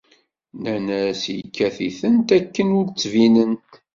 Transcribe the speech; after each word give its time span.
Nnan-as 0.55 1.23
yekkat-itent 1.35 2.29
akken 2.37 2.67
ur 2.79 2.85
ttbinent. 2.89 3.69